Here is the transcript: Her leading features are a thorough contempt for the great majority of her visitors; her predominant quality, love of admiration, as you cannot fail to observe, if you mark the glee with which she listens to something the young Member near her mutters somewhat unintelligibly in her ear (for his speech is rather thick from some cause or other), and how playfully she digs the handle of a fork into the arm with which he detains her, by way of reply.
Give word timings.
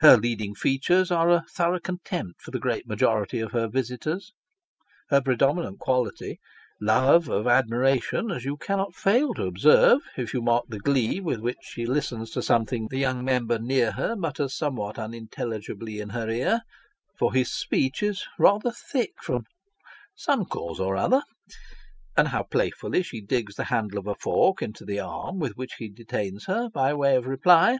Her 0.00 0.16
leading 0.16 0.56
features 0.56 1.12
are 1.12 1.30
a 1.30 1.44
thorough 1.54 1.78
contempt 1.78 2.42
for 2.42 2.50
the 2.50 2.58
great 2.58 2.84
majority 2.84 3.38
of 3.38 3.52
her 3.52 3.68
visitors; 3.68 4.32
her 5.08 5.20
predominant 5.20 5.78
quality, 5.78 6.40
love 6.80 7.28
of 7.28 7.46
admiration, 7.46 8.32
as 8.32 8.44
you 8.44 8.56
cannot 8.56 8.96
fail 8.96 9.32
to 9.34 9.46
observe, 9.46 10.00
if 10.16 10.34
you 10.34 10.42
mark 10.42 10.64
the 10.66 10.80
glee 10.80 11.20
with 11.20 11.38
which 11.38 11.58
she 11.60 11.86
listens 11.86 12.32
to 12.32 12.42
something 12.42 12.88
the 12.88 12.98
young 12.98 13.24
Member 13.24 13.60
near 13.60 13.92
her 13.92 14.16
mutters 14.16 14.52
somewhat 14.52 14.98
unintelligibly 14.98 16.00
in 16.00 16.08
her 16.08 16.28
ear 16.28 16.62
(for 17.16 17.32
his 17.32 17.52
speech 17.52 18.02
is 18.02 18.26
rather 18.40 18.72
thick 18.72 19.12
from 19.22 19.44
some 20.16 20.44
cause 20.44 20.80
or 20.80 20.96
other), 20.96 21.22
and 22.16 22.26
how 22.26 22.42
playfully 22.42 23.04
she 23.04 23.20
digs 23.20 23.54
the 23.54 23.64
handle 23.70 24.00
of 24.00 24.08
a 24.08 24.16
fork 24.16 24.60
into 24.60 24.84
the 24.84 24.98
arm 24.98 25.38
with 25.38 25.52
which 25.56 25.74
he 25.74 25.88
detains 25.88 26.46
her, 26.46 26.68
by 26.68 26.92
way 26.92 27.14
of 27.14 27.26
reply. 27.26 27.78